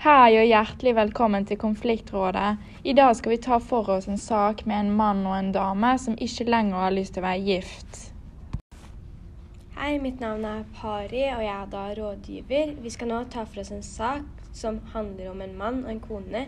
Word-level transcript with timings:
Hei 0.00 0.38
og 0.40 0.46
hjertelig 0.48 0.94
velkommen 0.96 1.44
til 1.44 1.58
Konfliktrådet. 1.60 2.54
I 2.88 2.94
dag 2.96 3.10
skal 3.18 3.34
vi 3.34 3.36
ta 3.44 3.58
for 3.60 3.90
oss 3.92 4.06
en 4.08 4.16
sak 4.16 4.62
med 4.64 4.78
en 4.80 4.94
mann 4.96 5.20
og 5.28 5.34
en 5.36 5.50
dame 5.52 5.90
som 6.00 6.16
ikke 6.16 6.46
lenger 6.48 6.80
har 6.80 6.94
lyst 6.96 7.12
til 7.18 7.20
å 7.20 7.26
være 7.26 7.42
gift. 7.44 7.98
Hei, 9.76 9.98
mitt 10.00 10.24
navn 10.24 10.48
er 10.48 10.64
Pari, 10.78 11.26
og 11.34 11.44
jeg 11.44 11.52
er 11.52 11.68
da 11.76 11.84
rådgiver. 12.00 12.74
Vi 12.80 12.94
skal 12.96 13.12
nå 13.12 13.20
ta 13.28 13.44
for 13.44 13.60
oss 13.60 13.74
en 13.76 13.84
sak 13.84 14.24
som 14.56 14.80
handler 14.96 15.34
om 15.34 15.44
en 15.44 15.54
mann 15.60 15.84
og 15.84 15.92
en 15.92 16.02
kone 16.08 16.46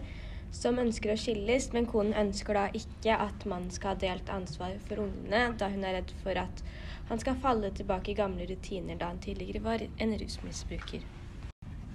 som 0.48 0.80
ønsker 0.80 1.12
å 1.12 1.20
skilles, 1.20 1.68
men 1.76 1.92
konen 1.92 2.16
ønsker 2.24 2.56
da 2.56 2.66
ikke 2.72 3.20
at 3.20 3.44
mannen 3.44 3.68
skal 3.68 3.92
ha 3.92 4.00
delt 4.08 4.32
ansvar 4.32 4.78
for 4.88 5.04
ungene, 5.04 5.50
da 5.60 5.68
hun 5.68 5.84
er 5.84 6.00
redd 6.00 6.18
for 6.24 6.40
at 6.40 6.64
han 7.12 7.20
skal 7.20 7.36
falle 7.44 7.76
tilbake 7.76 8.16
i 8.16 8.20
gamle 8.24 8.48
rutiner 8.48 8.96
da 8.96 9.12
han 9.12 9.20
tidligere 9.20 9.60
var 9.68 9.90
en 10.00 10.20
rusmisbruker. 10.24 11.04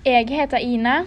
Jeg 0.05 0.29
heter 0.29 0.61
Ine, 0.61 1.01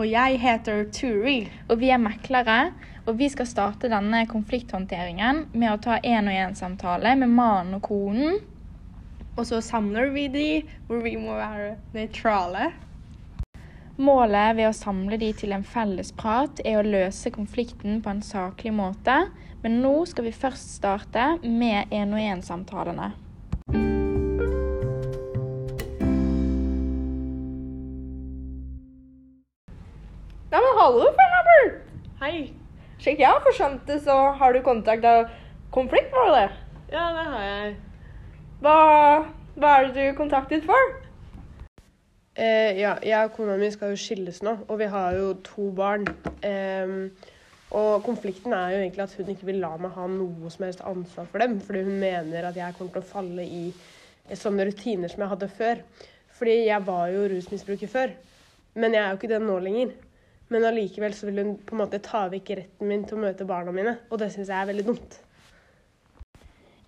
Og 0.00 0.06
jeg 0.08 0.38
heter 0.40 0.86
Turi. 0.92 1.50
og 1.68 1.80
vi 1.80 1.90
er 1.90 2.00
meklere. 2.00 2.72
Og 3.06 3.18
vi 3.18 3.26
skal 3.28 3.46
starte 3.46 3.90
denne 3.90 4.22
konflikthåndteringen 4.30 5.48
med 5.52 5.72
å 5.72 5.80
ta 5.82 5.96
én-og-én-samtale 5.98 7.16
med 7.18 7.32
mannen 7.34 7.74
og 7.74 7.82
konen. 7.82 8.38
Og 9.34 9.46
så 9.48 9.58
samler 9.60 10.12
vi 10.14 10.28
de 10.28 10.48
hvor 10.86 11.02
vi 11.02 11.16
må 11.18 11.34
være 11.34 11.76
nøytrale. 11.96 12.70
Målet 13.98 14.56
ved 14.56 14.68
å 14.68 14.76
samle 14.76 15.18
de 15.20 15.32
til 15.36 15.52
en 15.52 15.66
felles 15.66 16.12
prat 16.16 16.62
er 16.64 16.78
å 16.78 16.86
løse 16.86 17.32
konflikten 17.34 18.00
på 18.04 18.14
en 18.14 18.22
saklig 18.22 18.72
måte, 18.72 19.18
men 19.62 19.82
nå 19.82 19.92
skal 20.08 20.28
vi 20.28 20.32
først 20.36 20.78
starte 20.78 21.26
med 21.42 21.90
én-og-én-samtalene. 21.90 23.12
Slik 33.02 33.18
jeg 33.18 33.26
har 33.26 33.42
forskjønt 33.42 33.88
det, 33.88 33.96
så 34.04 34.14
har 34.38 34.52
du 34.54 34.60
kontakta 34.62 35.24
det. 35.74 36.44
Ja, 36.92 37.08
det 37.16 37.24
har 37.32 37.46
jeg. 37.48 37.72
Hva, 38.62 38.74
hva 39.58 39.72
er 39.74 39.88
det 39.88 40.04
du 40.12 40.18
kontaktet 40.20 40.62
for? 40.68 40.92
Eh, 42.38 42.78
ja, 42.78 42.92
jeg 43.02 43.26
og 43.26 43.34
kona 43.34 43.56
mi 43.58 43.72
skal 43.74 43.90
jo 43.90 43.98
skilles 43.98 44.38
nå, 44.46 44.54
og 44.68 44.78
vi 44.78 44.86
har 44.92 45.16
jo 45.18 45.32
to 45.42 45.66
barn. 45.74 46.06
Eh, 46.46 46.94
og 47.74 48.06
konflikten 48.06 48.54
er 48.54 48.76
jo 48.76 48.84
egentlig 48.84 49.04
at 49.08 49.18
hun 49.18 49.34
ikke 49.34 49.50
vil 49.50 49.58
la 49.64 49.72
meg 49.82 49.96
ha 49.96 50.06
noe 50.12 50.54
som 50.54 50.68
helst 50.68 50.86
ansvar 50.86 51.26
for 51.32 51.42
dem, 51.42 51.58
fordi 51.64 51.82
hun 51.88 51.98
mener 52.04 52.46
at 52.52 52.60
jeg 52.60 52.78
kommer 52.78 52.94
til 52.94 53.02
å 53.02 53.10
falle 53.16 53.48
i 53.48 53.64
eh, 53.72 54.38
sånne 54.38 54.68
rutiner 54.70 55.10
som 55.10 55.26
jeg 55.26 55.34
hadde 55.34 55.50
før. 55.58 55.82
Fordi 56.38 56.56
jeg 56.68 56.86
var 56.86 57.10
jo 57.10 57.26
rusmisbruker 57.34 57.90
før, 57.90 58.14
men 58.78 58.94
jeg 58.94 59.02
er 59.02 59.10
jo 59.10 59.18
ikke 59.18 59.34
det 59.34 59.42
nå 59.42 59.58
lenger. 59.66 59.92
Men 60.52 60.66
allikevel 60.68 61.14
så 61.16 61.28
vil 61.28 61.40
hun 61.40 61.52
på 61.64 61.76
en 61.76 61.80
måte 61.80 62.00
ta 62.04 62.26
vekk 62.32 62.50
retten 62.58 62.90
min 62.90 63.04
til 63.08 63.16
å 63.16 63.22
møte 63.22 63.46
barna 63.48 63.72
mine, 63.72 63.94
og 64.10 64.20
det 64.20 64.28
syns 64.34 64.50
jeg 64.52 64.58
er 64.58 64.68
veldig 64.68 64.84
dumt. 64.90 65.14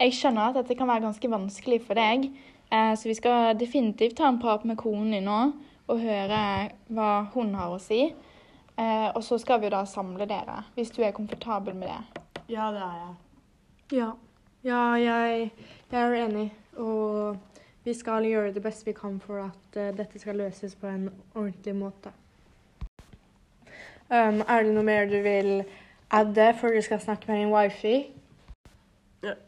Jeg 0.00 0.12
skjønner 0.18 0.50
at 0.50 0.58
dette 0.58 0.76
kan 0.76 0.90
være 0.90 1.06
ganske 1.06 1.30
vanskelig 1.32 1.78
for 1.86 1.96
deg, 1.96 2.26
eh, 2.68 2.92
så 2.98 3.08
vi 3.08 3.16
skal 3.16 3.54
definitivt 3.56 4.18
ta 4.18 4.28
en 4.28 4.40
prat 4.42 4.66
med 4.68 4.76
konen 4.76 5.14
din 5.14 5.24
nå 5.30 5.38
og 5.88 6.00
høre 6.00 6.40
hva 6.92 7.10
hun 7.32 7.54
har 7.56 7.72
å 7.72 7.80
si. 7.80 8.02
Eh, 8.76 9.08
Og 9.14 9.22
så 9.22 9.38
skal 9.38 9.60
vi 9.62 9.70
da 9.72 9.84
samle 9.86 10.26
dere, 10.26 10.64
hvis 10.74 10.90
du 10.90 11.00
er 11.02 11.14
komfortabel 11.16 11.76
med 11.78 11.88
det. 11.88 12.22
Ja, 12.48 12.70
det 12.74 12.82
er 12.82 12.98
jeg. 13.00 13.14
Ja, 13.92 14.10
ja 14.64 14.82
jeg, 14.98 15.52
jeg 15.92 16.02
er 16.02 16.18
enig. 16.26 16.50
Og 16.76 17.38
vi 17.84 17.94
skal 17.94 18.26
gjøre 18.26 18.52
det 18.52 18.62
beste 18.64 18.84
vi 18.90 18.92
kan 18.92 19.20
for 19.20 19.46
at 19.46 19.76
eh, 19.78 19.94
dette 19.96 20.18
skal 20.18 20.36
løses 20.42 20.74
på 20.74 20.90
en 20.90 21.08
ordentlig 21.34 21.76
måte. 21.78 22.12
Um, 24.14 24.44
er 24.46 24.62
det 24.62 24.70
noe 24.76 24.86
mer 24.86 25.08
du 25.10 25.16
vil 25.24 25.64
adde 26.14 26.44
før 26.60 26.76
du 26.76 26.82
skal 26.86 27.00
snakke 27.02 27.26
med 27.26 27.40
din 27.40 27.50
wifi? 27.50 27.94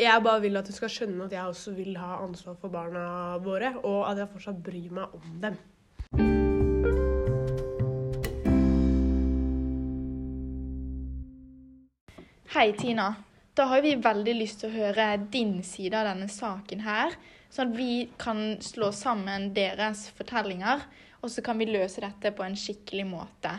Jeg 0.01 0.23
bare 0.25 0.41
vil 0.43 0.59
at 0.59 0.67
du 0.67 0.73
skal 0.75 0.91
skjønne 0.91 1.29
at 1.29 1.35
jeg 1.37 1.53
også 1.53 1.75
vil 1.77 1.95
ha 2.01 2.17
ansvar 2.25 2.57
for 2.59 2.73
barna 2.73 3.37
våre, 3.45 3.77
og 3.85 4.01
at 4.09 4.19
jeg 4.19 4.31
fortsatt 4.33 4.59
bryr 4.67 4.97
meg 4.97 5.15
om 5.15 5.37
dem. 5.45 5.59
Hei, 12.57 12.73
Tina. 12.81 13.13
Da 13.55 13.69
har 13.71 13.87
vi 13.87 13.95
veldig 14.03 14.37
lyst 14.41 14.65
til 14.65 14.73
å 14.73 14.79
høre 14.81 15.13
din 15.31 15.61
side 15.63 15.95
av 15.95 16.11
denne 16.11 16.27
saken 16.33 16.83
her, 16.89 17.15
sånn 17.55 17.71
at 17.71 17.79
vi 17.79 18.09
kan 18.19 18.43
slå 18.65 18.91
sammen 18.91 19.53
deres 19.55 20.09
fortellinger, 20.19 20.83
og 21.23 21.31
så 21.31 21.47
kan 21.47 21.63
vi 21.63 21.71
løse 21.71 22.03
dette 22.03 22.35
på 22.35 22.43
en 22.43 22.59
skikkelig 22.59 23.07
måte. 23.15 23.55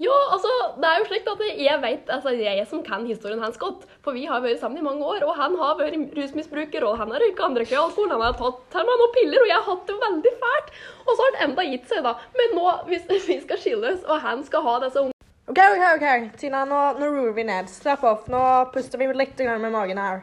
Jo, 0.00 0.14
altså, 0.32 0.50
det 0.80 0.88
er 0.88 1.00
jo 1.00 1.08
slik 1.10 1.26
at 1.28 1.42
jeg 1.60 1.80
vet, 1.82 2.12
altså 2.14 2.32
jeg 2.32 2.62
som 2.70 2.80
kan 2.86 3.02
historien 3.04 3.42
hans 3.44 3.58
godt, 3.60 3.82
for 4.00 4.16
vi 4.16 4.22
har 4.30 4.40
vært 4.40 4.62
sammen 4.62 4.80
i 4.80 4.86
mange 4.86 5.04
år, 5.04 5.26
og 5.28 5.36
han 5.36 5.58
har 5.60 5.76
vært 5.76 6.16
rusmisbruker, 6.16 6.86
og 6.88 6.96
han 7.02 7.12
har 7.12 7.20
røyka 7.20 7.44
andre 7.44 7.66
ikke 7.68 7.76
alkohol, 7.82 8.08
han 8.14 8.24
har 8.24 8.38
tatt 8.38 8.64
til 8.72 8.88
meg 8.88 9.02
noen 9.02 9.14
piller, 9.18 9.44
og 9.44 9.52
jeg 9.52 9.58
har 9.58 9.68
hatt 9.68 9.84
det 9.90 9.98
veldig 10.06 10.34
fælt. 10.46 10.74
Og 11.04 11.12
så 11.12 11.20
har 11.20 11.36
det 11.36 11.44
enda 11.50 11.68
gitt 11.68 11.92
seg 11.92 12.04
da. 12.08 12.16
Men 12.40 12.56
nå, 12.56 12.66
hvis 12.88 13.08
vi 13.28 13.40
skal 13.44 13.60
skilles, 13.60 14.00
og 14.08 14.24
han 14.24 14.44
skal 14.48 14.64
ha 14.64 14.76
disse 14.86 15.04
ungene, 15.04 15.16
OK, 15.50 15.58
OK, 15.58 15.84
ok. 15.96 16.36
Tina, 16.38 16.62
nå, 16.64 16.80
nå 17.00 17.06
roer 17.10 17.32
vi 17.34 17.42
ned. 17.48 17.66
Slapp 17.68 18.04
av. 18.06 18.28
Nå 18.30 18.42
puster 18.70 19.00
vi 19.02 19.08
litt 19.18 19.40
med 19.50 19.72
magen 19.74 19.98
her. 19.98 20.20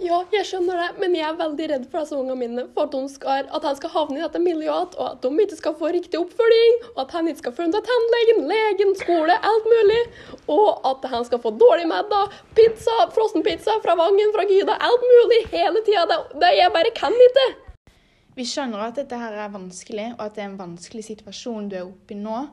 Ja, 0.00 0.18
jeg 0.32 0.46
skjønner 0.48 0.78
det, 0.80 0.88
men 1.02 1.14
jeg 1.16 1.26
er 1.28 1.38
veldig 1.38 1.66
redd 1.72 1.86
for 1.92 2.02
disse 2.02 2.16
ungene 2.16 2.36
mine, 2.40 2.64
for 2.74 2.88
at, 2.88 2.96
skal, 3.12 3.48
at 3.52 3.66
han 3.68 3.78
skal 3.78 3.92
havne 3.94 4.18
i 4.18 4.22
dette 4.22 4.42
miljøet, 4.42 4.96
og 4.96 5.06
at 5.06 5.24
de 5.24 5.44
ikke 5.44 5.58
skal 5.58 5.76
få 5.80 5.90
riktig 5.94 6.20
oppfølging, 6.20 6.78
og 6.94 7.00
at 7.04 7.14
han 7.16 7.28
ikke 7.30 7.42
skal 7.44 7.56
følge 7.58 7.82
tannlegen, 7.88 8.44
legen, 8.50 8.94
skole, 9.00 9.36
alt 9.50 9.68
mulig, 9.72 10.00
og 10.52 10.80
at 10.90 11.08
han 11.12 11.26
skal 11.28 11.42
få 11.44 11.52
dårlig 11.60 11.88
middag, 11.90 12.36
pizza, 12.58 12.96
frossenpizza 13.14 13.76
fra 13.84 13.96
Vangen, 14.00 14.32
fra 14.36 14.46
Gyda, 14.48 14.78
alt 14.88 15.06
mulig, 15.12 15.42
hele 15.52 15.84
tida. 15.86 16.06
Det, 16.10 16.20
det 16.44 16.54
jeg 16.56 16.74
bare 16.76 16.94
kan 16.96 17.20
ikke. 17.28 17.46
Vi 18.38 18.46
skjønner 18.46 18.86
at 18.86 18.98
dette 19.00 19.18
her 19.20 19.36
er 19.36 19.52
vanskelig, 19.52 20.12
og 20.16 20.26
at 20.26 20.36
det 20.36 20.46
er 20.46 20.52
en 20.52 20.60
vanskelig 20.60 21.06
situasjon 21.10 21.70
du 21.70 21.80
er 21.80 21.88
oppe 21.88 22.16
i 22.16 22.20
nå. 22.20 22.44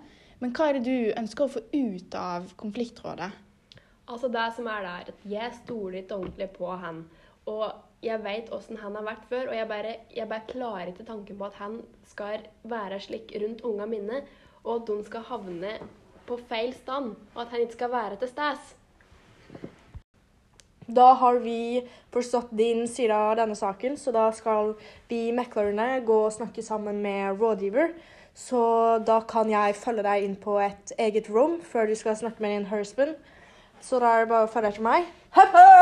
Men 0.42 0.52
hva 0.54 0.70
er 0.70 0.78
det 0.78 0.86
du 0.86 1.14
ønsker 1.18 1.46
å 1.46 1.54
få 1.56 1.64
ut 1.74 2.18
av 2.18 2.52
konfliktrådet? 2.60 3.30
Altså 4.08 4.30
det 4.32 4.44
som 4.56 4.68
er 4.72 4.84
der, 4.86 5.08
at 5.12 5.24
jeg 5.28 5.56
stoler 5.64 6.02
ikke 6.02 6.16
ordentlig 6.16 6.50
på 6.56 6.70
han. 6.80 7.02
Og 7.48 7.72
jeg 8.04 8.20
vet 8.24 8.52
åssen 8.54 8.80
han 8.82 8.96
har 9.00 9.06
vært 9.08 9.30
før, 9.30 9.52
og 9.52 9.56
jeg 9.58 9.68
bare, 9.70 9.94
jeg 10.16 10.30
bare 10.30 10.50
klarer 10.50 10.92
ikke 10.92 11.08
tanken 11.08 11.38
på 11.40 11.48
at 11.48 11.62
han 11.62 11.80
skal 12.10 12.44
være 12.68 13.00
slik 13.02 13.32
rundt 13.42 13.64
unga 13.66 13.88
mine, 13.90 14.22
og 14.64 14.82
at 14.82 14.90
de 14.90 14.98
skal 15.08 15.26
havne 15.30 15.78
på 16.28 16.38
feil 16.50 16.74
stand, 16.76 17.16
og 17.36 17.42
at 17.42 17.56
han 17.56 17.64
ikke 17.64 17.80
skal 17.80 17.92
være 17.92 18.20
til 18.20 18.34
stede. 18.34 18.76
Da 20.88 21.08
har 21.20 21.40
vi 21.44 21.82
forstått 22.16 22.54
din 22.56 22.86
side 22.88 23.16
av 23.16 23.36
denne 23.40 23.56
saken, 23.60 23.98
så 24.00 24.14
da 24.16 24.30
skal 24.36 24.76
vi 25.10 25.34
meklerne 25.36 25.98
gå 26.08 26.20
og 26.28 26.36
snakke 26.36 26.64
sammen 26.64 27.02
med 27.04 27.42
rådgiver. 27.42 27.92
Så 28.38 28.62
da 29.04 29.20
kan 29.28 29.50
jeg 29.52 29.76
følge 29.76 30.06
deg 30.06 30.24
inn 30.24 30.38
på 30.40 30.60
et 30.62 30.94
eget 31.00 31.28
rom 31.34 31.58
før 31.66 31.90
du 31.90 31.96
skal 31.98 32.16
snakke 32.16 32.44
med 32.44 32.56
din 32.56 32.70
husband. 32.72 33.18
Så 33.82 34.00
da 34.00 34.14
er 34.14 34.24
det 34.24 34.32
bare 34.32 34.48
å 34.48 34.52
følge 34.52 34.72
etter 34.72 34.86
meg. 34.86 35.10
Hopp, 35.36 35.58
hopp, 35.58 35.77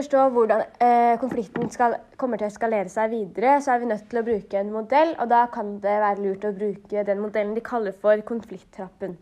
forstå 0.00 0.26
hvordan 0.34 0.62
eh, 0.82 1.14
konflikten 1.20 1.70
skal, 1.72 1.96
kommer 2.20 2.40
til 2.40 2.48
å 2.48 2.52
eskalere 2.52 2.90
seg 2.92 3.12
videre, 3.12 3.56
så 3.60 3.74
er 3.74 3.82
vi 3.82 3.90
nødt 3.90 4.06
til 4.10 4.20
å 4.20 4.26
bruke 4.26 4.60
en 4.60 4.72
modell, 4.74 5.14
og 5.20 5.30
da 5.32 5.44
kan 5.52 5.74
det 5.82 5.96
være 6.04 6.22
lurt 6.24 6.46
å 6.48 6.54
bruke 6.56 7.04
den 7.06 7.20
modellen 7.20 7.56
de 7.56 7.64
kaller 7.64 7.96
for 8.02 8.22
konflikttrappen. 8.28 9.18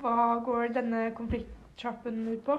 Hva 0.00 0.36
går 0.46 0.76
denne 0.76 1.08
konflikttrappen 1.16 2.20
ut 2.30 2.44
på? 2.46 2.58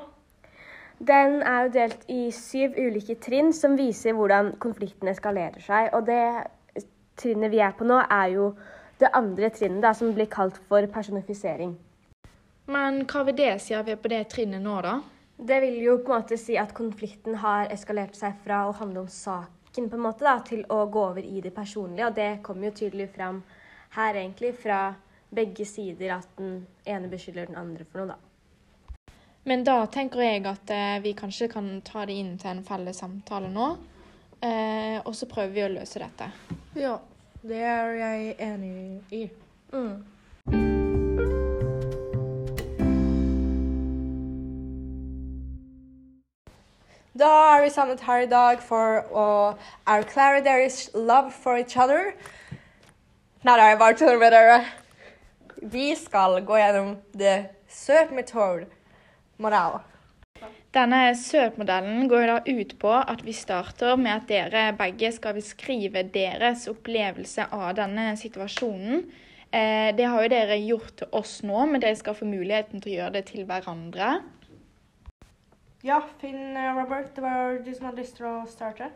Den 1.01 1.39
er 1.41 1.63
jo 1.65 1.71
delt 1.73 2.03
i 2.13 2.27
syv 2.35 2.75
ulike 2.77 3.15
trinn 3.23 3.49
som 3.57 3.77
viser 3.79 4.13
hvordan 4.13 4.51
konflikten 4.61 5.09
eskalerer 5.09 5.63
seg. 5.63 5.87
Og 5.97 6.05
det 6.05 6.83
trinnet 7.17 7.49
vi 7.53 7.63
er 7.63 7.73
på 7.77 7.87
nå, 7.87 7.97
er 8.05 8.35
jo 8.35 8.51
det 9.01 9.09
andre 9.17 9.49
trinnet, 9.49 9.81
da, 9.81 9.95
som 9.97 10.11
blir 10.13 10.29
kalt 10.29 10.59
for 10.69 10.85
personifisering. 10.93 11.73
Men 12.69 13.01
hva 13.09 13.23
vil 13.25 13.39
det 13.39 13.55
si 13.63 13.73
at 13.73 13.87
vi 13.87 13.95
er 13.95 14.03
på 14.03 14.11
det 14.11 14.27
trinnet 14.29 14.61
nå, 14.61 14.77
da? 14.85 14.99
Det 15.43 15.59
vil 15.59 15.79
jo 15.81 15.97
på 15.97 16.13
en 16.13 16.21
måte 16.21 16.37
si 16.37 16.53
at 16.59 16.73
konflikten 16.77 17.39
har 17.41 17.71
eskalert 17.73 18.13
seg 18.13 18.35
fra 18.43 18.67
å 18.69 18.75
handle 18.77 19.01
om 19.01 19.07
saken 19.09 19.87
på 19.89 19.97
en 19.97 20.03
måte 20.03 20.25
da, 20.27 20.35
til 20.45 20.61
å 20.69 20.83
gå 20.85 21.05
over 21.13 21.25
i 21.25 21.41
det 21.41 21.53
personlige. 21.55 22.11
Og 22.11 22.17
det 22.19 22.43
kommer 22.45 22.69
jo 22.69 22.75
tydelig 22.83 23.07
fram 23.15 23.39
her, 23.95 24.19
egentlig, 24.19 24.53
fra 24.61 24.91
begge 25.33 25.65
sider 25.65 26.13
at 26.19 26.29
den 26.37 26.59
ene 26.85 27.09
beskylder 27.09 27.49
den 27.49 27.57
andre 27.57 27.87
for 27.89 28.03
noe, 28.03 28.13
da. 28.13 28.19
Men 29.49 29.63
da 29.65 29.79
tenker 29.89 30.21
jeg 30.21 30.45
at 30.45 30.69
eh, 30.69 30.99
vi 31.01 31.15
kanskje 31.17 31.49
kan 31.49 31.71
ta 31.81 32.05
det 32.05 32.19
inn 32.21 32.35
til 32.37 32.51
en 32.51 32.65
felles 32.67 33.01
samtale 33.01 33.49
nå. 33.49 33.71
Eh, 34.41 34.99
og 35.01 35.15
så 35.17 35.25
prøver 35.31 35.55
vi 35.55 35.65
å 35.65 35.71
løse 35.79 36.03
dette. 36.03 36.29
Ja, 36.77 36.99
det 37.41 37.65
er 37.65 37.97
jeg 37.97 38.35
enig 38.45 38.77
i. 39.09 39.25
Mm. 39.73 40.03
Da 47.21 47.29
er 47.53 47.59
vi 47.61 47.69
samlet 47.69 48.01
her 48.01 48.23
i 48.23 48.29
dag 48.29 48.61
for 48.65 49.03
å 49.13 49.25
erklære 49.85 50.41
deres 50.41 50.87
love 50.95 51.29
for 51.29 51.59
each 51.59 51.77
other. 51.77 52.15
Nei, 53.45 53.53
da, 53.53 53.67
er 53.67 53.77
bare 53.77 53.97
tull 53.99 54.17
med 54.17 54.33
dere. 54.33 54.63
Vi 55.61 55.91
skal 55.99 56.39
gå 56.47 56.57
gjennom 56.57 56.95
the 57.13 57.35
søt 57.69 58.09
Method-modell. 58.17 59.77
Denne 60.73 61.03
SØRP-modellen 61.13 62.09
går 62.09 62.25
da 62.29 62.39
ut 62.47 62.73
på 62.81 62.91
at 62.97 63.21
vi 63.27 63.37
starter 63.37 63.99
med 63.99 64.15
at 64.15 64.29
dere 64.31 64.65
begge 64.79 65.11
skal 65.13 65.37
beskrive 65.37 66.07
deres 66.15 66.65
opplevelse 66.71 67.51
av 67.53 67.75
denne 67.77 68.15
situasjonen. 68.17 69.03
Eh, 69.51 69.91
det 69.93 70.09
har 70.09 70.23
jo 70.23 70.31
dere 70.31 70.61
gjort 70.63 70.95
til 71.03 71.17
oss 71.21 71.41
nå, 71.45 71.67
men 71.69 71.83
dere 71.83 71.99
skal 71.99 72.17
få 72.17 72.25
muligheten 72.25 72.81
til 72.81 72.95
å 72.95 72.99
gjøre 73.01 73.19
det 73.19 73.27
til 73.29 73.45
hverandre. 73.45 74.21
Ja, 75.83 76.01
Finn 76.21 76.57
eh, 76.57 76.75
Robert, 76.77 77.15
det 77.15 77.23
var 77.23 77.57
du 77.65 77.71
som 77.73 77.87
hadde 77.89 78.03
lyst 78.03 78.19
til 78.19 78.27
å 78.29 78.35
starte. 78.49 78.91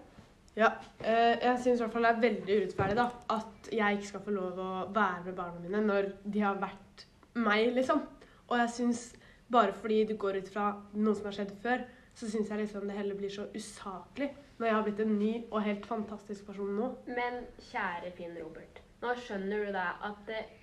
Ja, 0.55 0.69
eh, 1.01 1.33
jeg 1.41 1.57
syns 1.63 1.79
i 1.79 1.83
hvert 1.83 1.95
fall 1.95 2.05
det 2.05 2.11
er 2.13 2.23
veldig 2.23 2.57
urettferdig 2.59 2.97
da, 2.99 3.05
at 3.33 3.69
jeg 3.73 3.97
ikke 3.97 4.09
skal 4.11 4.23
få 4.27 4.35
lov 4.35 4.59
å 4.61 4.71
være 4.93 5.23
med 5.25 5.37
barna 5.39 5.63
mine 5.63 5.81
når 5.83 6.11
de 6.23 6.43
har 6.45 6.59
vært 6.61 7.05
meg, 7.41 7.71
liksom. 7.75 8.03
Og 8.45 8.57
jeg 8.61 8.73
syns 8.77 9.05
bare 9.51 9.73
fordi 9.75 10.03
du 10.11 10.15
går 10.21 10.39
ut 10.39 10.51
fra 10.53 10.67
noe 10.93 11.17
som 11.17 11.27
har 11.29 11.37
skjedd 11.39 11.53
før, 11.63 11.83
så 12.15 12.29
syns 12.31 12.51
jeg 12.51 12.61
liksom 12.61 12.85
det 12.87 12.95
heller 12.95 13.17
blir 13.19 13.33
så 13.33 13.47
usaklig 13.55 14.29
når 14.55 14.69
jeg 14.69 14.75
har 14.75 14.85
blitt 14.85 15.01
en 15.03 15.17
ny 15.19 15.31
og 15.49 15.65
helt 15.65 15.87
fantastisk 15.89 16.45
person 16.47 16.69
nå. 16.77 16.91
Men 17.09 17.41
kjære 17.71 18.13
Finn 18.15 18.37
Robert, 18.39 18.79
nå 19.01 19.15
skjønner 19.25 19.65
du 19.65 19.73
da 19.75 19.89
at 20.05 20.31
eh, 20.31 20.53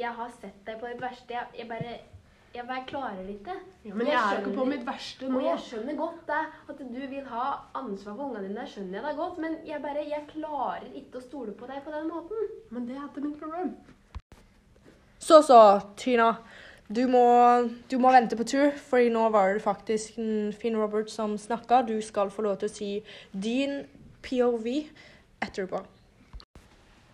jeg 0.00 0.16
har 0.16 0.32
sett 0.40 0.64
deg 0.66 0.80
på 0.80 0.88
det 0.88 0.98
verste. 1.04 1.36
Jeg, 1.36 1.52
jeg 1.60 1.68
bare 1.70 2.00
Jeg 2.54 2.66
bare 2.66 2.82
klarer 2.86 3.20
det 3.22 3.36
ikke. 3.36 3.54
Ja, 3.84 3.94
men 3.94 4.06
jeg 4.06 4.16
er 4.18 4.40
jo 4.40 4.46
ikke 4.46 4.56
på 4.56 4.64
mitt 4.66 4.86
verste 4.86 5.26
Og 5.30 5.44
jeg 5.44 5.60
skjønner 5.66 5.94
godt 5.98 6.24
det, 6.26 6.40
at 6.72 6.80
du 6.80 6.98
vil 7.12 7.28
ha 7.30 7.44
ansvar 7.78 8.16
for 8.16 8.24
ungene 8.24 8.48
dine. 8.48 8.64
Det 8.64 8.72
skjønner 8.72 8.98
jeg 8.98 9.04
deg 9.06 9.20
godt. 9.20 9.38
Men 9.44 9.54
jeg 9.66 9.82
bare 9.84 10.02
Jeg 10.08 10.26
klarer 10.32 10.88
ikke 10.98 11.20
å 11.20 11.22
stole 11.22 11.54
på 11.54 11.68
deg 11.70 11.84
på 11.84 11.94
den 11.94 12.10
måten. 12.10 12.50
Men 12.74 12.88
det 12.88 12.96
er 12.96 13.06
ikke 13.06 13.22
mitt 13.28 13.38
problem. 13.38 13.70
Så 15.20 15.42
så, 15.46 15.60
Tina. 15.96 16.32
Du 16.90 17.04
må, 17.06 17.22
du 17.86 17.98
må 18.02 18.10
vente 18.10 18.34
på 18.34 18.42
tur, 18.50 18.72
for 18.74 18.98
nå 19.14 19.28
var 19.30 19.52
det 19.54 19.62
faktisk 19.62 20.16
Finn 20.58 20.74
Robert 20.74 21.10
som 21.12 21.36
snakka. 21.38 21.84
Du 21.86 22.00
skal 22.02 22.32
få 22.34 22.42
lov 22.42 22.58
til 22.58 22.66
å 22.66 22.74
si 22.74 22.90
din 23.30 23.84
POV 24.26 24.66
etterpå. 25.38 25.84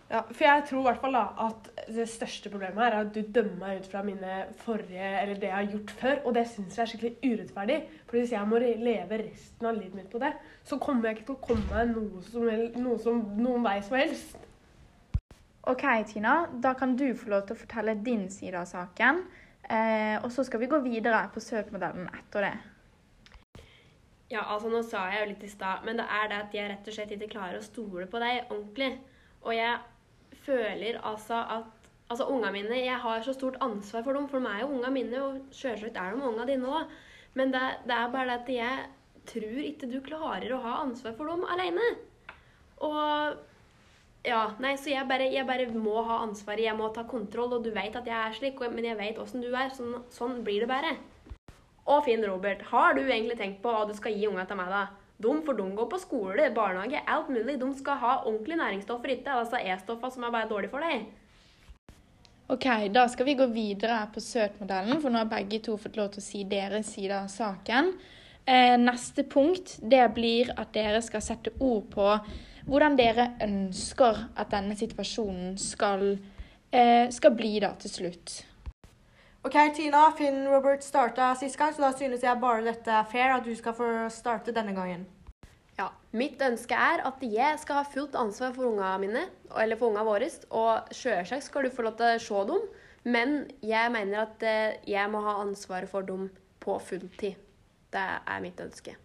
Ja, 0.07 0.21
for 0.23 0.43
jeg 0.45 0.63
tror 0.69 0.79
i 0.79 0.87
hvert 0.87 1.01
fall 1.03 1.15
da 1.17 1.23
at 1.43 1.65
det 1.91 2.05
største 2.07 2.49
problemet 2.51 2.79
her 2.79 2.93
er 2.95 3.01
at 3.03 3.09
du 3.11 3.31
dømmer 3.35 3.57
meg 3.59 3.81
ut 3.81 3.89
fra 3.91 4.03
mine 4.07 4.35
forrige, 4.61 5.07
eller 5.21 5.35
det 5.35 5.49
jeg 5.49 5.55
har 5.55 5.71
gjort 5.73 5.91
før, 5.99 6.21
og 6.23 6.35
det 6.37 6.45
syns 6.47 6.77
jeg 6.77 6.83
er 6.83 6.91
skikkelig 6.91 7.33
urettferdig. 7.33 7.77
For 8.05 8.19
hvis 8.19 8.31
jeg 8.31 8.47
må 8.47 8.61
leve 8.61 9.19
resten 9.19 9.67
av 9.67 9.75
livet 9.75 9.97
mitt 9.99 10.07
på 10.13 10.21
det, 10.23 10.31
så 10.63 10.79
kommer 10.79 11.09
jeg 11.09 11.17
ikke 11.17 11.25
til 11.27 11.35
å 11.35 11.47
komme 11.49 11.67
meg 11.73 11.91
noe 11.91 12.23
som, 12.29 12.45
noe 12.85 13.01
som, 13.03 13.19
noen 13.41 13.67
vei 13.67 13.81
som 13.83 13.97
helst. 13.99 14.37
OK, 15.67 15.83
Tina. 16.07 16.37
Da 16.63 16.71
kan 16.79 16.95
du 16.95 17.09
få 17.11 17.33
lov 17.33 17.43
til 17.49 17.57
å 17.57 17.59
fortelle 17.65 17.97
din 18.07 18.29
side 18.31 18.55
av 18.55 18.71
saken. 18.71 19.21
Eh, 19.67 20.15
og 20.23 20.31
så 20.31 20.47
skal 20.47 20.63
vi 20.63 20.71
gå 20.71 20.79
videre 20.87 21.25
på 21.33 21.43
SØRP-modellen 21.43 22.07
etter 22.15 22.47
det. 22.47 22.53
Ja, 24.31 24.45
altså 24.53 24.71
nå 24.71 24.79
sa 24.87 25.03
jeg 25.11 25.19
jo 25.19 25.27
litt 25.33 25.43
i 25.43 25.51
stad, 25.51 25.83
men 25.83 25.99
det 25.99 26.07
er 26.07 26.31
det 26.31 26.39
at 26.45 26.55
jeg 26.55 26.71
rett 26.71 26.87
og 26.87 26.95
slett 26.95 27.11
ikke 27.15 27.31
klarer 27.35 27.59
å 27.59 27.67
stole 27.67 28.07
på 28.07 28.23
deg 28.23 28.47
ordentlig. 28.47 28.93
Og 29.43 29.51
jeg 29.55 29.75
føler 30.47 31.01
altså 31.03 31.43
at 31.57 31.73
Altså, 32.07 32.23
unga 32.31 32.51
mine 32.55 32.77
Jeg 32.79 32.99
har 33.03 33.21
så 33.21 33.33
stort 33.35 33.57
ansvar 33.59 34.03
for 34.03 34.15
dem, 34.15 34.29
for 34.31 34.39
de 34.39 34.47
er 34.47 34.61
jo 34.61 34.69
unga 34.77 34.89
mine, 34.95 35.23
og 35.23 35.41
selvsagt 35.51 35.97
er 35.99 36.13
de 36.15 36.23
unga 36.23 36.45
dine 36.47 36.69
òg. 36.71 36.93
Men 37.35 37.51
det, 37.51 37.63
det 37.83 37.95
er 37.97 38.13
bare 38.13 38.29
det 38.29 38.37
at 38.37 38.51
jeg 38.55 38.85
tror 39.27 39.65
ikke 39.67 39.89
du 39.91 39.97
klarer 40.05 40.53
å 40.55 40.61
ha 40.63 40.77
ansvar 40.85 41.17
for 41.17 41.27
dem 41.27 41.43
alene. 41.51 41.89
Og 42.87 43.43
ja, 44.27 44.39
nei, 44.63 44.73
så 44.79 44.91
jeg 44.93 45.07
bare, 45.09 45.27
jeg 45.33 45.47
bare 45.47 45.67
må 45.73 45.99
ha 46.07 46.21
ansvaret. 46.23 46.65
Jeg 46.65 46.79
må 46.79 46.87
ta 46.95 47.03
kontroll, 47.07 47.57
og 47.57 47.67
du 47.67 47.73
vet 47.75 47.95
at 47.95 48.07
jeg 48.07 48.17
er 48.17 48.39
slik, 48.39 48.63
men 48.71 48.87
jeg 48.87 48.99
vet 48.99 49.19
åssen 49.21 49.43
du 49.43 49.51
er. 49.51 49.71
Sånn, 49.75 49.99
sånn 50.13 50.41
blir 50.47 50.63
det 50.63 50.71
bare. 50.71 50.95
Og 51.87 52.03
Finn 52.07 52.23
Robert, 52.27 52.63
har 52.71 52.95
du 52.95 53.03
egentlig 53.03 53.37
tenkt 53.39 53.61
på 53.63 53.71
hva 53.71 53.85
du 53.87 53.93
skal 53.95 54.15
gi 54.15 54.27
unga 54.27 54.47
til 54.47 54.59
meg, 54.59 54.71
da? 54.71 54.85
De 55.17 55.31
for 55.45 55.57
de 55.57 55.69
går 55.75 55.87
på 55.89 55.99
skole, 55.99 56.49
barnehage, 56.53 57.01
alt 57.07 57.29
mulig. 57.29 57.57
De 57.59 57.69
skal 57.77 57.97
ha 58.03 58.17
ordentlige 58.25 58.59
næringsstoffer, 58.59 59.15
ikke 59.15 59.39
altså 59.39 59.57
E-stoffer 59.57 60.13
som 60.13 60.23
er 60.27 60.35
bare 60.35 60.49
dårlige 60.49 60.69
for 60.69 60.85
deg. 60.85 61.07
Ok, 62.49 62.65
Da 62.93 63.07
skal 63.07 63.25
vi 63.25 63.33
gå 63.33 63.45
videre 63.51 64.07
på 64.13 64.21
Søt-modellen, 64.23 65.01
for 65.01 65.09
nå 65.09 65.17
har 65.17 65.31
begge 65.31 65.59
to 65.59 65.77
fått 65.77 65.97
lov 65.97 66.13
til 66.13 66.21
å 66.21 66.27
si 66.27 66.43
deres 66.47 66.93
side 66.93 67.11
av 67.11 67.27
saken. 67.27 67.91
Eh, 68.47 68.77
neste 68.79 69.25
punkt 69.27 69.73
det 69.81 70.05
blir 70.15 70.53
at 70.55 70.71
dere 70.71 71.01
skal 71.03 71.21
sette 71.21 71.51
ord 71.59 71.89
på 71.91 72.05
hvordan 72.67 72.95
dere 72.95 73.33
ønsker 73.43 74.21
at 74.39 74.53
denne 74.53 74.77
situasjonen 74.79 75.57
skal, 75.59 76.17
eh, 76.71 77.09
skal 77.09 77.35
bli 77.35 77.59
da 77.59 77.73
til 77.75 77.91
slutt. 77.91 78.43
OK, 79.47 79.75
Tina. 79.75 80.11
Finn 80.11 80.47
Robert 80.47 80.83
starta 80.83 81.29
sist 81.39 81.55
gang, 81.55 81.71
så 81.71 81.85
da 81.85 81.93
synes 81.95 82.23
jeg 82.23 82.39
bare 82.41 82.65
dette 82.65 82.91
er 82.91 83.05
fair 83.07 83.31
at 83.31 83.45
du 83.47 83.53
skal 83.55 83.75
få 83.77 83.85
starte 84.11 84.51
denne 84.51 84.73
gangen. 84.75 85.05
Ja, 85.77 85.85
Mitt 86.11 86.41
ønske 86.43 86.75
er 86.75 87.05
at 87.07 87.23
jeg 87.23 87.61
skal 87.61 87.79
ha 87.79 87.85
fullt 87.87 88.17
ansvar 88.19 88.51
for 88.57 88.67
unga 88.67 88.89
mine, 88.99 89.23
eller 89.55 89.79
for 89.79 89.93
unga 89.93 90.03
våre. 90.03 90.27
Og 90.51 90.91
selvsagt 90.91 91.47
skal 91.47 91.63
du 91.63 91.71
få 91.71 91.87
lov 91.87 91.95
til 91.95 92.17
å 92.17 92.19
se 92.27 92.43
dem, 92.51 92.67
men 93.07 93.35
jeg 93.63 93.95
mener 93.95 94.25
at 94.25 94.43
eh, 94.43 94.77
jeg 94.83 95.15
må 95.15 95.23
ha 95.23 95.39
ansvaret 95.45 95.87
for 95.95 96.03
dem 96.03 96.27
på 96.59 96.75
fulltid. 96.83 97.39
Det 97.95 98.07
er 98.19 98.43
mitt 98.43 98.59
ønske. 98.59 98.99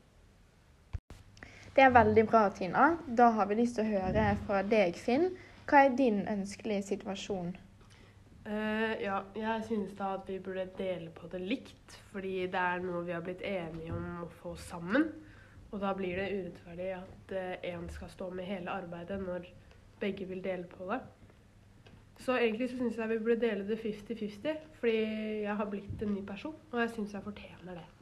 Det 1.76 1.86
er 1.86 1.94
veldig 1.94 2.26
bra, 2.26 2.48
Tina. 2.50 2.96
Da 3.06 3.30
har 3.38 3.46
vi 3.46 3.62
lyst 3.62 3.78
til 3.78 3.86
å 3.86 3.92
høre 3.94 4.32
fra 4.48 4.66
deg, 4.66 4.98
Finn. 4.98 5.36
Hva 5.70 5.86
er 5.86 6.00
din 6.02 6.24
ønskelige 6.26 6.90
situasjon? 6.96 7.54
Eh, 8.46 8.94
ja, 9.04 9.20
jeg 9.38 9.64
synes 9.68 9.92
da 9.98 10.14
at 10.16 10.26
vi 10.26 10.40
burde 10.42 10.66
dele 10.78 11.10
på 11.14 11.28
det 11.30 11.40
likt, 11.40 11.98
fordi 12.10 12.46
det 12.50 12.58
er 12.58 12.82
noe 12.82 13.04
vi 13.06 13.14
har 13.14 13.22
blitt 13.22 13.44
enige 13.46 13.94
om 13.94 14.24
å 14.24 14.30
få 14.42 14.56
sammen. 14.58 15.06
Og 15.70 15.80
da 15.80 15.92
blir 15.96 16.18
det 16.18 16.32
urettferdig 16.34 16.88
at 16.98 17.34
én 17.64 17.86
skal 17.94 18.10
stå 18.12 18.28
med 18.34 18.44
hele 18.44 18.74
arbeidet 18.74 19.20
når 19.22 19.46
begge 20.02 20.26
vil 20.28 20.42
dele 20.44 20.66
på 20.68 20.90
det. 20.90 21.00
Så 22.22 22.36
egentlig 22.36 22.70
så 22.70 22.76
syns 22.76 22.98
jeg 22.98 23.08
vi 23.08 23.18
burde 23.18 23.40
dele 23.46 23.64
det 23.66 23.78
50-50, 23.80 24.58
fordi 24.78 24.98
jeg 25.46 25.56
har 25.56 25.70
blitt 25.70 26.02
en 26.02 26.14
ny 26.14 26.26
person, 26.26 26.54
og 26.72 26.80
jeg 26.80 26.90
syns 26.90 27.14
jeg 27.14 27.24
fortjener 27.24 27.78
det. 27.80 28.01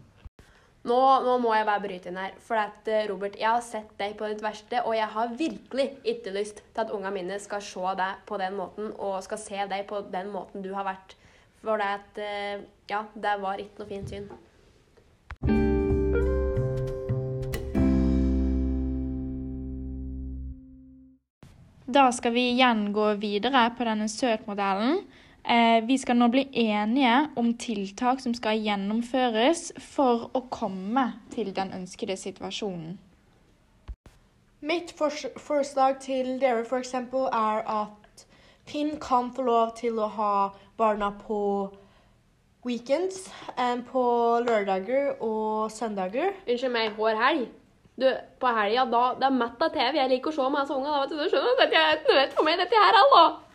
Nå, 0.80 0.96
nå 0.96 1.34
må 1.42 1.50
jeg 1.52 1.66
bare 1.68 1.82
bryte 1.82 2.08
inn 2.08 2.16
her. 2.16 2.36
For 2.40 2.56
at, 2.56 2.86
eh, 2.88 3.04
Robert, 3.10 3.36
jeg 3.36 3.50
har 3.50 3.60
sett 3.64 3.90
deg 4.00 4.14
på 4.16 4.28
ditt 4.30 4.40
verste, 4.40 4.80
og 4.88 4.96
jeg 4.96 5.08
har 5.12 5.34
virkelig 5.36 5.90
ikke 6.08 6.32
lyst 6.32 6.62
til 6.64 6.80
at 6.80 6.92
ungene 6.96 7.12
mine 7.18 7.40
skal 7.42 7.60
se 7.60 7.96
deg 8.00 8.22
på 8.26 8.38
den 8.40 8.56
måten, 8.56 8.94
og 8.96 9.20
skal 9.26 9.42
se 9.42 9.66
deg 9.68 9.84
på 9.90 10.00
den 10.12 10.32
måten 10.32 10.64
du 10.64 10.72
har 10.72 10.88
vært. 10.88 11.16
For 11.60 11.76
det 11.76 11.90
at 11.98 12.22
eh, 12.24 12.68
Ja, 12.90 13.04
det 13.14 13.36
var 13.42 13.60
ikke 13.60 13.84
noe 13.84 13.90
fint 13.90 14.08
syn. 14.08 14.30
Da 21.90 22.08
skal 22.14 22.32
vi 22.32 22.52
igjen 22.54 22.88
gå 22.94 23.12
videre 23.20 23.68
på 23.76 23.84
denne 23.86 24.08
SØRT-modellen. 24.08 25.04
Eh, 25.44 25.84
vi 25.86 25.98
skal 25.98 26.16
nå 26.20 26.28
bli 26.28 26.42
enige 26.52 27.30
om 27.36 27.54
tiltak 27.58 28.20
som 28.20 28.34
skal 28.36 28.60
gjennomføres 28.60 29.70
for 29.80 30.28
å 30.36 30.42
komme 30.52 31.06
til 31.32 31.54
den 31.56 31.72
ønskede 31.72 32.16
situasjonen. 32.16 32.98
Mitt 34.60 34.92
fors- 34.92 35.30
forslag 35.40 36.00
til 36.00 36.38
dere 36.40 36.64
for 36.64 36.78
eksempel 36.78 37.28
er 37.32 37.64
at 37.64 38.26
Finn 38.66 38.98
kan 39.00 39.32
få 39.34 39.42
lov 39.42 39.72
til 39.74 39.96
å 39.98 40.06
ha 40.14 40.50
barna 40.78 41.10
på 41.26 41.70
weekends, 42.64 43.30
eh, 43.56 43.80
på 43.80 44.02
lørdager 44.44 45.16
og 45.22 45.70
søndager. 45.72 46.34
Unnskyld 46.46 46.72
meg, 46.72 46.92
hver 46.96 47.16
helg. 47.16 47.48
Du, 48.00 48.06
på 48.40 48.46
helga, 48.46 48.84
da 48.84 49.14
Det 49.14 49.24
er 49.24 49.30
mett 49.30 49.62
av 49.62 49.72
TV 49.72 49.96
jeg 49.98 50.08
liker 50.10 50.30
å 50.30 50.32
se 50.32 50.50
med 50.50 50.60
disse 50.60 50.76
ungene. 50.76 50.92
da, 50.92 51.00
vet 51.00 51.10
Du 51.10 51.16
Du 51.16 51.28
skjønner, 51.28 51.56
dette 51.58 51.76
er 51.76 51.96
ikke 51.96 52.14
nødt 52.14 52.32
for 52.32 52.44
meg, 52.44 52.58
dette 52.58 52.76
her, 52.84 52.94
altså. 53.00 53.49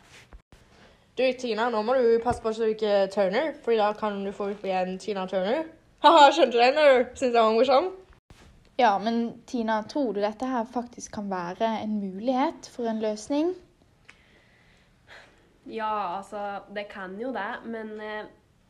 Du, 1.15 1.23
Tina, 1.39 1.69
nå 1.71 1.79
må 1.87 1.93
du 1.95 2.07
passe 2.23 2.43
på 2.43 2.51
så 2.51 2.65
du 2.65 2.73
ikke 2.73 3.05
turner, 3.13 3.53
for 3.63 3.77
da 3.79 3.93
kan 3.95 4.17
du 4.25 4.31
få 4.35 4.49
ut 4.51 4.63
igjen 4.67 4.97
Tina 4.99 5.23
Turner. 5.31 5.61
Haha, 6.03 6.25
skjønte 6.35 6.57
du 6.57 6.59
den? 6.59 6.75
eller? 6.81 7.05
Syns 7.15 7.29
jeg 7.31 7.37
var 7.39 7.53
morsom? 7.55 7.87
Ja, 8.75 8.89
men 8.99 9.21
Tina, 9.47 9.77
tror 9.87 10.11
du 10.13 10.19
dette 10.19 10.49
her 10.51 10.65
faktisk 10.67 11.13
kan 11.15 11.29
være 11.31 11.69
en 11.85 11.93
mulighet 12.01 12.67
for 12.73 12.91
en 12.91 12.99
løsning? 12.99 13.53
Ja, 15.71 16.17
altså, 16.17 16.41
det 16.75 16.89
kan 16.91 17.15
jo 17.17 17.31
det, 17.33 17.47
men 17.63 17.95
eh, 18.03 18.27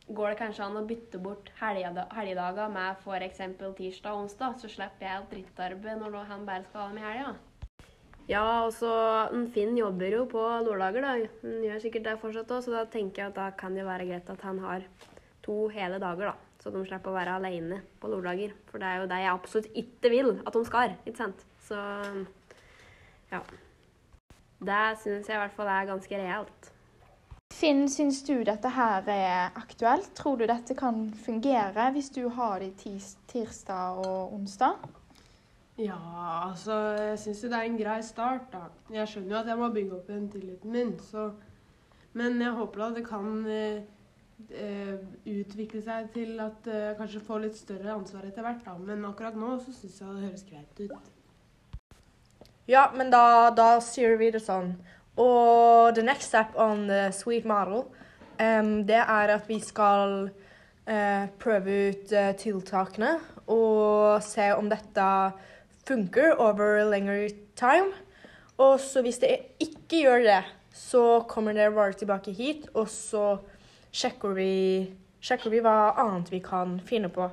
går 0.08 0.30
det 0.32 0.38
kanskje 0.38 0.68
an 0.68 0.78
å 0.78 0.84
bytte 0.86 1.18
bort 1.20 1.50
helgeda- 1.58 2.06
helgedager 2.14 2.70
med 2.72 3.02
f.eks. 3.02 3.42
tirsdag 3.76 4.14
og 4.14 4.22
onsdag, 4.22 4.54
så 4.62 4.70
slipper 4.70 5.02
jeg 5.08 5.18
alt 5.18 5.34
drittarbeidet 5.34 5.98
når 6.06 6.30
han 6.30 6.46
bare 6.46 6.64
skal 6.70 6.86
ha 6.86 6.88
dem 6.94 7.02
i 7.02 7.08
helga? 7.10 7.34
Ja, 8.26 8.66
og 8.66 8.72
så 8.74 8.90
Finn 9.54 9.76
jobber 9.78 10.10
jo 10.10 10.24
på 10.30 10.42
lørdager, 10.66 11.04
da. 11.04 11.12
Han 11.44 11.66
gjør 11.66 11.82
sikkert 11.82 12.08
det 12.08 12.16
fortsatt 12.22 12.50
òg, 12.56 12.64
så 12.64 12.74
da 12.74 12.82
tenker 12.90 13.22
jeg 13.22 13.30
at 13.30 13.38
da 13.38 13.50
kan 13.58 13.76
det 13.78 13.86
være 13.86 14.08
greit 14.08 14.32
at 14.32 14.42
han 14.46 14.58
har 14.64 14.86
to 15.46 15.68
hele 15.70 16.00
dager, 16.02 16.32
da. 16.32 16.46
Så 16.62 16.72
de 16.74 16.82
slipper 16.88 17.12
å 17.12 17.14
være 17.14 17.36
alene 17.38 17.78
på 18.02 18.10
lørdager. 18.10 18.56
For 18.66 18.82
det 18.82 18.88
er 18.90 19.02
jo 19.02 19.10
det 19.12 19.20
jeg 19.22 19.30
absolutt 19.30 19.78
ikke 19.84 20.10
vil 20.10 20.32
at 20.42 20.56
de 20.56 20.64
skal. 20.66 20.96
ikke 21.06 21.20
sant? 21.20 21.46
Så 21.68 21.78
ja. 23.30 23.42
Det 24.66 24.82
syns 25.02 25.28
jeg 25.28 25.36
i 25.36 25.42
hvert 25.44 25.54
fall 25.54 25.70
er 25.70 25.92
ganske 25.92 26.18
realt. 26.18 26.72
Finn, 27.54 27.86
syns 27.88 28.24
du 28.26 28.40
dette 28.44 28.68
her 28.74 29.06
er 29.12 29.54
aktuelt? 29.54 30.10
Tror 30.18 30.40
du 30.40 30.48
dette 30.50 30.74
kan 30.74 31.06
fungere 31.22 31.92
hvis 31.94 32.10
du 32.10 32.24
har 32.34 32.58
det 32.64 32.74
tirsdag 33.30 34.02
og 34.02 34.34
onsdag? 34.34 34.82
Ja, 35.76 35.98
altså 36.48 36.72
Jeg 36.96 37.18
syns 37.20 37.42
jo 37.44 37.50
det 37.52 37.58
er 37.58 37.68
en 37.68 37.76
grei 37.76 37.98
start, 38.04 38.46
da. 38.52 38.70
Jeg 38.94 39.10
skjønner 39.10 39.34
jo 39.34 39.40
at 39.42 39.50
jeg 39.50 39.60
må 39.60 39.68
bygge 39.74 39.98
opp 39.98 40.08
igjen 40.08 40.30
tilliten 40.32 40.72
min, 40.72 40.94
så 41.10 41.30
Men 42.16 42.40
jeg 42.40 42.54
håper 42.56 42.80
da 42.80 42.88
det 42.96 43.02
kan 43.04 43.26
eh, 43.52 43.82
eh, 44.48 44.94
utvikle 45.28 45.82
seg 45.84 46.08
til 46.14 46.40
at 46.40 46.64
eh, 46.70 46.86
jeg 46.86 46.96
kanskje 46.96 47.20
får 47.26 47.42
litt 47.42 47.58
større 47.58 47.92
ansvar 47.92 48.24
etter 48.24 48.46
hvert, 48.46 48.62
da. 48.64 48.78
Men 48.80 49.04
akkurat 49.04 49.36
nå 49.36 49.58
så 49.60 49.74
syns 49.76 50.00
jeg 50.00 50.14
det 50.14 50.24
høres 50.24 50.46
greit 50.48 50.80
ut. 50.80 51.12
Ja, 52.66 52.86
men 52.96 53.12
da, 53.12 53.50
da 53.52 53.76
sier 53.84 54.16
vi 54.16 54.30
det 54.32 54.40
sånn. 54.46 54.72
Og 55.20 55.92
the 55.94 56.02
next 56.02 56.32
step 56.32 56.56
on 56.56 56.86
the 56.88 57.10
sweet 57.12 57.44
model, 57.44 57.84
um, 58.40 58.80
det 58.88 59.02
er 59.04 59.34
at 59.36 59.44
vi 59.48 59.60
skal 59.60 60.30
uh, 60.30 61.24
prøve 61.40 61.76
ut 61.90 62.16
uh, 62.16 62.32
tiltakene 62.40 63.12
og 63.52 64.24
se 64.24 64.48
om 64.56 64.72
dette 64.72 65.06
funker 65.86 66.34
over 66.42 66.84
lengre 66.90 67.28
time. 67.56 67.92
Og 68.58 68.80
så 68.80 69.02
hvis 69.04 69.20
det 69.22 69.36
ikke 69.60 70.02
gjør 70.02 70.24
det, 70.24 70.42
så 70.76 71.22
kommer 71.28 71.56
dere 71.56 71.74
bare 71.74 71.96
tilbake 71.96 72.32
hit, 72.36 72.68
og 72.74 72.88
så 72.88 73.38
sjekker 73.96 74.36
vi, 74.36 74.52
sjekker 75.20 75.52
vi 75.52 75.62
hva 75.64 75.94
annet 76.02 76.32
vi 76.32 76.40
kan 76.44 76.78
finne 76.84 77.08
på. 77.12 77.28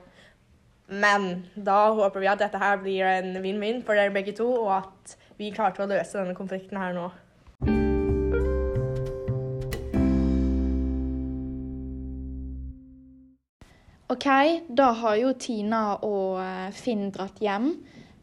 Men 0.87 1.45
da 1.55 1.93
håper 1.95 2.23
vi 2.23 2.29
at 2.31 2.43
dette 2.43 2.59
her 2.59 2.79
blir 2.83 3.07
en 3.07 3.37
vinn-vinn 3.43 3.83
for 3.83 3.99
dere 3.99 4.13
begge 4.15 4.35
to, 4.37 4.47
og 4.63 4.71
at 4.81 5.15
vi 5.39 5.51
klarte 5.55 5.83
å 5.83 5.89
løse 5.89 6.19
denne 6.19 6.35
konflikten 6.37 6.79
her 6.79 6.95
nå. 6.95 7.09
OK, 14.13 14.27
da 14.69 14.91
har 14.99 15.15
jo 15.17 15.31
Tina 15.39 15.95
og 16.05 16.37
eh, 16.43 16.69
Finn 16.75 17.07
dratt 17.15 17.39
hjem. 17.41 17.71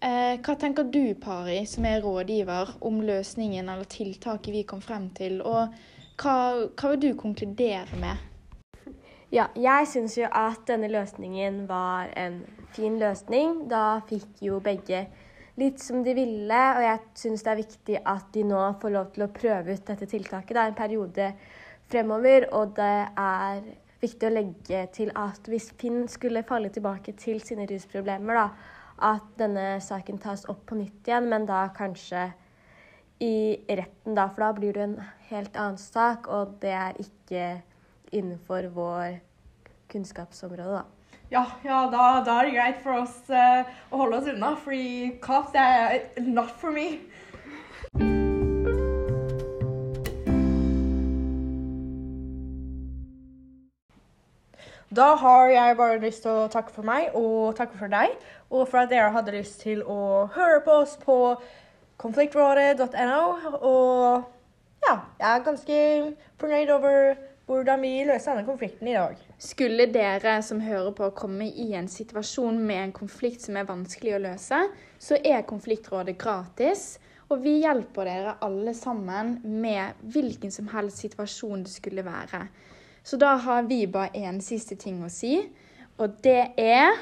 Eh, 0.00 0.38
hva 0.40 0.54
tenker 0.57 0.87
du, 0.88 1.12
Pari, 1.21 1.59
som 1.69 1.85
er 1.85 2.00
rådgiver, 2.00 2.71
om 2.88 3.02
løsningen 3.04 3.69
eller 3.69 3.85
tiltaket 3.85 4.54
vi 4.54 4.62
kom 4.64 4.80
frem 4.80 5.11
til? 5.12 5.42
Og 5.45 5.75
hva, 6.23 6.37
hva 6.73 6.92
vil 6.95 7.02
du 7.02 7.11
konkludere 7.21 7.99
med? 8.00 8.26
Ja, 9.30 9.50
jeg 9.54 9.90
syns 9.92 10.16
jo 10.16 10.26
at 10.26 10.64
denne 10.66 10.88
løsningen 10.90 11.66
var 11.69 12.09
en 12.16 12.40
fin 12.73 12.97
løsning. 12.99 13.66
Da 13.69 14.00
fikk 14.09 14.40
jo 14.49 14.62
begge 14.64 15.04
litt 15.61 15.85
som 15.85 16.00
de 16.07 16.16
ville, 16.16 16.62
og 16.78 16.83
jeg 16.87 17.04
syns 17.21 17.45
det 17.45 17.52
er 17.52 17.61
viktig 17.61 18.00
at 18.00 18.33
de 18.33 18.49
nå 18.49 18.64
får 18.80 18.97
lov 18.97 19.12
til 19.12 19.26
å 19.26 19.30
prøve 19.37 19.76
ut 19.76 19.87
dette 19.92 20.09
tiltaket. 20.09 20.57
Det 20.57 20.64
er 20.64 20.73
en 20.73 20.80
periode 20.80 21.30
fremover, 21.92 22.49
og 22.57 22.73
det 22.80 22.97
er 23.21 23.62
viktig 24.00 24.30
å 24.30 24.33
legge 24.33 24.85
til 24.97 25.12
at 25.12 25.45
hvis 25.52 25.75
Finn 25.76 26.07
skulle 26.09 26.47
falle 26.49 26.73
tilbake 26.73 27.12
til 27.21 27.45
sine 27.45 27.69
rusproblemer, 27.69 28.40
da, 28.40 28.78
at 29.00 29.26
denne 29.40 29.80
saken 29.83 30.21
tas 30.21 30.45
opp 30.52 30.66
på 30.69 30.78
nytt 30.78 31.09
igjen, 31.09 31.28
men 31.33 31.47
da 31.49 31.66
kanskje 31.76 32.28
i 33.21 33.61
retten, 33.69 34.14
da, 34.16 34.28
for 34.33 34.47
da 34.47 34.52
blir 34.57 34.76
det 34.76 34.87
en 34.87 34.97
helt 35.28 35.57
annen 35.57 35.80
sak, 35.80 36.28
og 36.28 36.57
det 36.62 36.73
er 36.73 37.00
ikke 37.02 37.45
innenfor 38.16 38.71
vår 38.75 39.21
kunnskapsområde, 39.92 40.80
da. 40.80 40.87
Ja, 41.30 41.45
ja 41.62 41.85
da, 41.92 42.07
da 42.26 42.40
er 42.40 42.49
det 42.49 42.54
greit 42.57 42.80
for 42.83 43.04
oss 43.04 43.19
uh, 43.30 43.69
å 43.92 44.00
holde 44.00 44.19
oss 44.19 44.30
unna, 44.33 44.54
fordi 44.59 45.12
cops 45.23 45.54
er 45.54 46.00
not 46.26 46.57
for 46.59 46.75
me. 46.75 46.97
Da 55.00 55.14
har 55.16 55.49
jeg 55.49 55.76
bare 55.78 56.00
lyst 56.02 56.26
til 56.26 56.42
å 56.42 56.49
takke 56.52 56.75
for 56.75 56.85
meg 56.85 57.14
og 57.16 57.54
takke 57.57 57.78
for 57.80 57.88
deg, 57.88 58.12
og 58.52 58.66
for 58.69 58.83
at 58.83 58.90
dere 58.90 59.09
hadde 59.14 59.33
lyst 59.33 59.62
til 59.62 59.80
å 59.88 60.26
høre 60.35 60.59
på 60.66 60.75
oss 60.83 60.99
på 61.00 61.14
konfliktrådet.no. 62.02 63.23
Og 63.64 64.85
ja, 64.85 64.99
jeg 65.23 65.30
er 65.30 65.47
ganske 65.47 65.78
fornøyd 66.42 66.73
over 66.75 66.99
hvordan 67.49 67.80
vi 67.80 67.95
løser 68.11 68.35
denne 68.35 68.45
konflikten 68.50 68.90
i 68.92 68.99
dag. 68.99 69.16
Skulle 69.40 69.88
dere 69.88 70.37
som 70.45 70.61
hører 70.61 70.92
på 70.99 71.09
komme 71.16 71.49
i 71.49 71.71
en 71.78 71.88
situasjon 71.88 72.61
med 72.61 72.83
en 72.85 72.97
konflikt 73.00 73.47
som 73.47 73.57
er 73.57 73.71
vanskelig 73.71 74.19
å 74.19 74.25
løse, 74.26 74.59
så 75.00 75.16
er 75.25 75.47
Konfliktrådet 75.49 76.19
gratis. 76.21 76.99
Og 77.30 77.40
vi 77.47 77.62
hjelper 77.62 78.11
dere 78.11 78.37
alle 78.45 78.76
sammen 78.76 79.38
med 79.62 79.97
hvilken 80.12 80.52
som 80.52 80.69
helst 80.75 81.00
situasjon 81.07 81.64
det 81.64 81.73
skulle 81.73 82.04
være. 82.04 82.45
Så 83.11 83.17
da 83.17 83.26
har 83.26 83.62
vi 83.62 83.87
bare 83.87 84.14
en 84.14 84.37
siste 84.40 84.76
ting 84.79 85.00
å 85.02 85.09
si, 85.11 85.40
og 85.99 86.12
det 86.23 86.52
er 86.62 86.93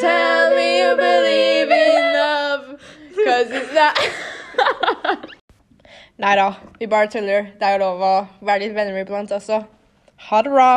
Tell 0.00 0.56
me 0.56 0.64
you 0.80 0.96
believe 0.98 1.70
in 1.76 2.08
love, 2.16 2.80
cause 3.20 3.54
it's 3.60 3.70
not 3.76 4.02
Nei 6.24 6.34
da, 6.38 6.48
vi 6.80 6.90
bare 6.90 7.06
tuller. 7.14 7.52
Det 7.60 7.68
er 7.68 7.76
jo 7.76 7.84
lov 7.84 8.02
å 8.02 8.10
være 8.42 8.64
litt 8.64 8.74
venner 8.74 8.98
iblant 8.98 9.30
også. 9.38 9.60
Ha 10.26 10.42
det 10.42 10.50
bra! 10.50 10.68